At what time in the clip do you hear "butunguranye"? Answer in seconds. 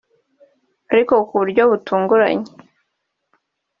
1.71-2.49